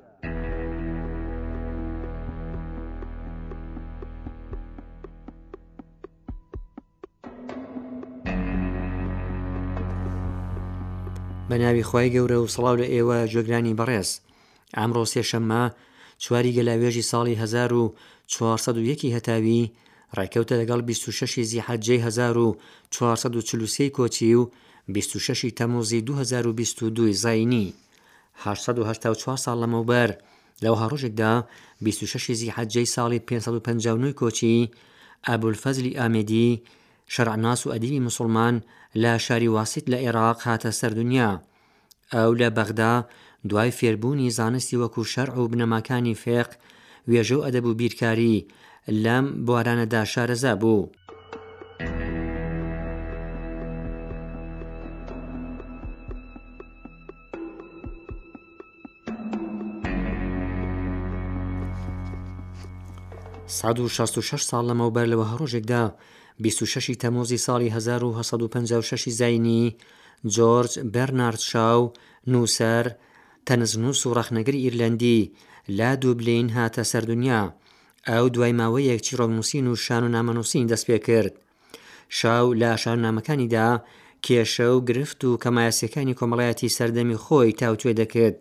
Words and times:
ناوی 11.62 11.84
خی 11.90 12.10
گەورە 12.16 12.38
و 12.40 12.48
سڵاو 12.54 12.76
لە 12.82 12.88
ئێوە 12.94 13.18
جێگرانی 13.32 13.78
بەڕێز 13.80 14.10
ئامڕۆ 14.78 15.04
سێشەممە 15.14 15.64
چواری 16.24 16.56
گەلاوێژی 16.58 17.08
ساڵی 17.12 17.36
1940 17.36 19.16
هەتاوی 19.16 19.62
ڕێککەوتە 20.18 20.56
لەگەڵ 20.62 20.80
26 20.90 21.38
زیحەجێ 21.52 21.96
1440 22.08 23.92
کۆچی 23.98 24.36
و 24.40 24.50
26 24.90 25.52
تەمۆزی 25.56 26.02
2022 26.10 27.12
زینی 27.24 27.64
1940 28.46 29.36
ساڵ 29.46 29.56
لەمەوبەر 29.64 30.10
لەوها 30.64 30.86
ڕۆژێکدا 30.92 31.34
26 31.82 32.32
زی 32.40 32.52
حەجەی 32.58 32.88
ساڵی 32.96 33.20
559 33.28 34.20
کۆچی 34.20 34.70
ئەبولفەزلی 35.28 35.96
ئامێدی 36.00 36.52
شەرعناس 37.14 37.60
و 37.68 37.72
ئەدیبی 37.74 38.00
مسلمان 38.08 38.56
لە 39.02 39.14
شاری 39.26 39.48
واسیت 39.56 39.86
لە 39.92 39.96
عێراق 40.04 40.38
هاتە 40.46 40.70
سەر 40.80 40.90
دنیا 41.00 41.32
ئەو 42.14 42.32
لە 42.42 42.50
بەغدا 42.58 42.94
دوای 43.50 43.72
فێربوونی 43.78 44.30
زانستی 44.38 44.80
وەکو 44.82 45.02
شەرع 45.14 45.38
و 45.38 45.50
بنەماکانی 45.52 46.16
فێق 46.24 46.50
وێژە 47.10 47.36
و 47.38 47.46
ئەدەب 47.46 47.66
و 47.68 47.78
بیرکاری 47.82 48.38
لەم 49.04 49.26
بوارانەدا 49.46 50.02
شارەزا 50.14 50.54
بوو. 50.62 50.82
1666 63.50 64.50
ساڵ 64.52 64.64
لەمەوبەر 64.70 65.06
لەوە 65.12 65.26
هەڕۆژێکدا 65.32 65.84
26 66.44 66.96
تەمۆزی 67.04 67.40
ساڵی 67.46 67.70
1956 67.76 69.12
زینی 69.20 69.66
جۆرج 70.36 70.72
بەرنارد 70.94 71.42
شاو 71.52 71.82
نووسەر 72.32 72.86
تەنزنووس 73.48 74.00
و 74.06 74.14
ڕەخنەگەری 74.18 74.64
ئیرلندی 74.64 75.20
لا 75.78 75.92
دووبلین 76.02 76.48
هاتە 76.56 76.82
سەردونیا 76.92 77.42
ئەو 78.10 78.26
دوای 78.36 78.54
ماوە 78.60 78.80
یەکچی 78.92 79.18
ڕۆنووسین 79.20 79.66
و 79.68 79.76
شان 79.86 80.04
و 80.06 80.10
نامەنووسین 80.16 80.66
دەست 80.72 80.86
پێ 80.90 80.98
کرد 81.08 81.34
شاو 82.20 82.46
لا 82.62 82.76
شان 82.84 82.98
نامەکانیدا 83.06 83.70
کێشە 84.26 84.66
و 84.76 84.80
گرفت 84.88 85.20
و 85.26 85.30
کەمایاسەکانی 85.44 86.18
کۆمەڵایەتی 86.20 86.74
سەردەمی 86.78 87.18
خۆی 87.24 87.52
تاوتێ 87.60 87.92
دەکرد 88.02 88.36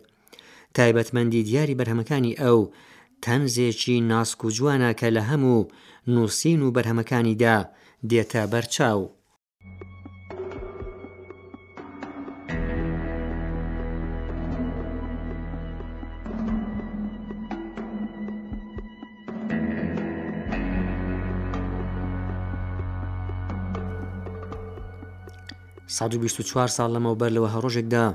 تایبەتمەندی 0.75 1.43
دیاری 1.47 1.77
بەرهەمەکانی 1.79 2.35
ئەو 2.41 2.59
تەنزێکی 3.25 3.95
ناسک 4.11 4.39
و 4.45 4.47
جوانە 4.55 4.91
کە 4.99 5.07
لە 5.15 5.23
هەموو 5.29 5.69
نووسین 6.13 6.59
و 6.61 6.73
بەرهەمەکانیدا 6.75 7.57
دێتە 8.09 8.43
بەرچاو. 8.51 9.01
چوار 26.51 26.69
ساڵ 26.77 26.87
لەمەوبەر 26.95 27.31
لەوە 27.35 27.49
هەڕۆژێکدا 27.55 28.05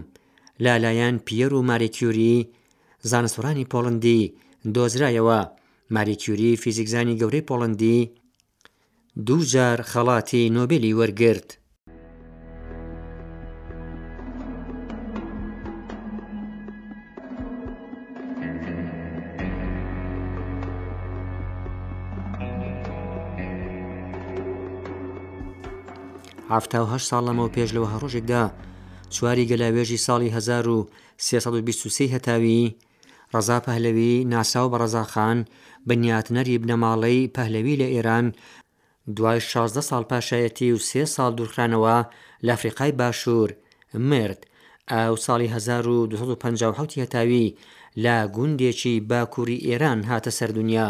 لالایەن 0.65 1.15
پیەر 1.27 1.51
و 1.55 1.61
ماریکیوری 1.69 2.35
زانستورانی 3.11 3.69
پۆڵندی 3.71 4.31
دۆزرایەوە 4.75 5.41
ماریکیوری 5.95 6.51
فیزیکزانی 6.61 7.17
گەورەی 7.19 7.47
پۆڵندی 7.49 7.99
دووجار 9.27 9.79
خەڵاتی 9.91 10.43
نۆبێلی 10.57 10.95
وەرگرت 10.99 11.49
1970 26.49 27.03
ساڵ 27.09 27.21
لەمەوە 27.27 27.53
پێش 27.55 27.69
لەوە 27.75 27.87
هەڕۆژێکدا 27.93 28.43
چواری 29.15 29.47
گەلاوێژی 29.51 30.03
ساڵی 30.07 30.29
1323 30.37 32.13
هەتاوی 32.15 32.61
ڕزا 33.35 33.57
پەهلەوی 33.65 34.13
ناسااو 34.33 34.71
بە 34.73 34.77
ڕزاخان 34.83 35.37
بنیاتنەری 35.89 36.61
بنەماڵەی 36.61 37.29
پەهلەوی 37.35 37.79
لە 37.81 37.87
ئێران 37.93 38.25
دوای 39.15 39.39
16 39.51 39.81
ساڵ 39.89 40.03
پاشایەتی 40.11 40.71
و 40.71 40.77
سێ 40.89 41.03
ساڵ 41.15 41.31
دوورخرانەوە 41.37 41.97
لە 42.45 42.49
ئەفریقای 42.53 42.91
باشوور 42.99 43.49
مرد 44.09 44.39
ئەو 44.93 45.15
ساڵی 45.25 45.47
1950 45.53 47.03
هەتاوی 47.03 47.47
لە 48.03 48.15
گوندێکی 48.35 48.95
باکووری 49.09 49.63
ئێران 49.67 49.99
هاتە 50.09 50.31
سەردونیا. 50.39 50.89